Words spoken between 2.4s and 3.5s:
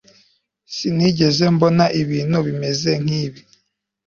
bimeze nkibi